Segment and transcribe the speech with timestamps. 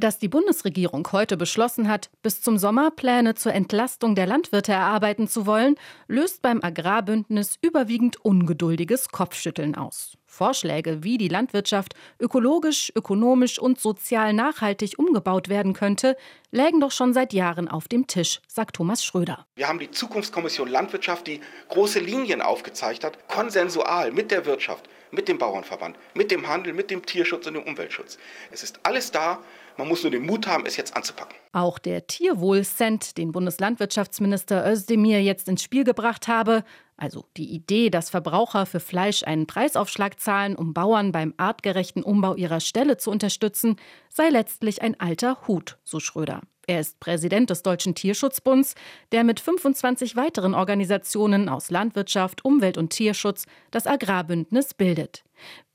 [0.00, 5.28] Dass die Bundesregierung heute beschlossen hat, bis zum Sommer Pläne zur Entlastung der Landwirte erarbeiten
[5.28, 5.74] zu wollen,
[6.08, 10.16] löst beim Agrarbündnis überwiegend ungeduldiges Kopfschütteln aus.
[10.24, 16.16] Vorschläge, wie die Landwirtschaft ökologisch, ökonomisch und sozial nachhaltig umgebaut werden könnte,
[16.50, 19.44] lägen doch schon seit Jahren auf dem Tisch, sagt Thomas Schröder.
[19.56, 25.28] Wir haben die Zukunftskommission Landwirtschaft, die große Linien aufgezeigt hat, konsensual mit der Wirtschaft, mit
[25.28, 28.16] dem Bauernverband, mit dem Handel, mit dem Tierschutz und dem Umweltschutz.
[28.50, 29.40] Es ist alles da.
[29.80, 31.34] Man muss nur den Mut haben, es jetzt anzupacken.
[31.52, 36.64] Auch der Tierwohlcent, den Bundeslandwirtschaftsminister Özdemir jetzt ins Spiel gebracht habe,
[36.98, 42.34] also die Idee, dass Verbraucher für Fleisch einen Preisaufschlag zahlen, um Bauern beim artgerechten Umbau
[42.34, 43.76] ihrer Ställe zu unterstützen,
[44.10, 46.42] sei letztlich ein alter Hut, so Schröder.
[46.66, 48.74] Er ist Präsident des Deutschen Tierschutzbunds,
[49.12, 55.24] der mit 25 weiteren Organisationen aus Landwirtschaft, Umwelt und Tierschutz das Agrarbündnis bildet.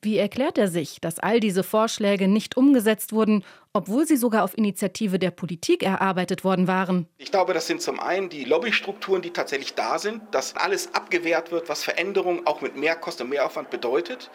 [0.02, 4.58] Wie erklärt er sich, dass all diese Vorschläge nicht umgesetzt wurden, obwohl sie sogar auf
[4.58, 7.08] Initiative der Politik erarbeitet worden waren?
[7.18, 11.52] Ich glaube, das sind zum einen die Lobbystrukturen, die tatsächlich da sind, dass alles abgewehrt
[11.52, 14.30] wird, was Veränderungen auch mit Mehrkosten und Mehraufwand bedeutet.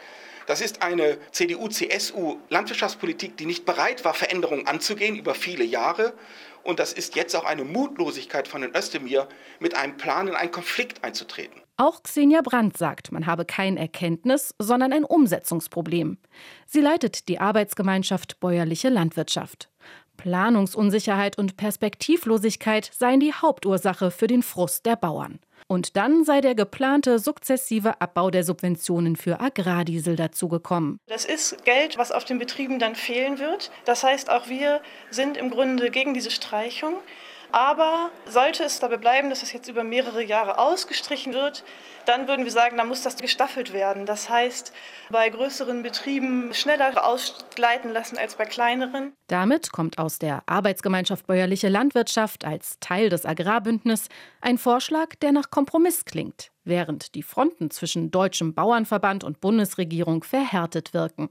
[0.46, 6.14] Das ist eine CDU-CSU-Landwirtschaftspolitik, die nicht bereit war, Veränderungen anzugehen über viele Jahre.
[6.62, 10.50] Und das ist jetzt auch eine Mutlosigkeit von den Özdemir, mit einem Plan in einen
[10.50, 11.60] Konflikt einzutreten.
[11.76, 16.18] Auch Xenia Brandt sagt, man habe kein Erkenntnis, sondern ein Umsetzungsproblem.
[16.66, 19.70] Sie leitet die Arbeitsgemeinschaft Bäuerliche Landwirtschaft.
[20.20, 25.38] Planungsunsicherheit und Perspektivlosigkeit seien die Hauptursache für den Frust der Bauern.
[25.66, 30.98] Und dann sei der geplante sukzessive Abbau der Subventionen für Agrardiesel dazugekommen.
[31.06, 33.70] Das ist Geld, was auf den Betrieben dann fehlen wird.
[33.86, 36.94] Das heißt, auch wir sind im Grunde gegen diese Streichung.
[37.52, 41.64] Aber sollte es dabei bleiben, dass es jetzt über mehrere Jahre ausgestrichen wird,
[42.06, 44.06] dann würden wir sagen, dann muss das gestaffelt werden.
[44.06, 44.72] Das heißt,
[45.10, 49.14] bei größeren Betrieben schneller ausgleiten lassen als bei kleineren.
[49.30, 54.08] Damit kommt aus der Arbeitsgemeinschaft Bäuerliche Landwirtschaft als Teil des Agrarbündnisses
[54.40, 60.94] ein Vorschlag, der nach Kompromiss klingt während die Fronten zwischen Deutschem Bauernverband und Bundesregierung verhärtet
[60.94, 61.28] wirken.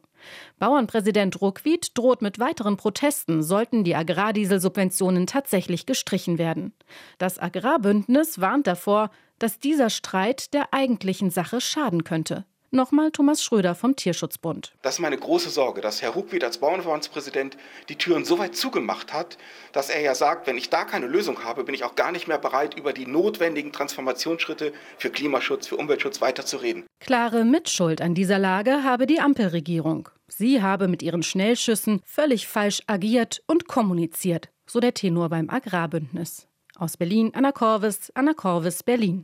[0.60, 6.74] Bauernpräsident Ruckwied droht mit weiteren Protesten, sollten die Agrardieselsubventionen tatsächlich gestrichen werden.
[7.18, 12.46] Das Agrarbündnis warnt davor, dass dieser Streit der eigentlichen Sache schaden könnte.
[12.72, 14.74] Nochmal Thomas Schröder vom Tierschutzbund.
[14.84, 17.58] Das ist meine große Sorge, dass Herr Ruckwied als Bauernverbandspräsident
[17.90, 19.40] die Türen so weit zugemacht hat,
[19.72, 22.28] dass er ja sagt, wenn ich da keine Lösung habe, bin ich auch gar nicht
[22.28, 26.86] mehr bereit, über die notwendigen Transformationsschritte für Klimaschutz, für Umweltschutz weiterzureden.
[27.00, 30.10] Klare Mitschuld an dieser Lage habe die Ampelregierung.
[30.28, 36.46] Sie habe mit ihren Schnellschüssen völlig falsch agiert und kommuniziert, so der Tenor beim Agrarbündnis.
[36.76, 39.24] Aus Berlin, Anna Corvis, Anna Corvis, Berlin.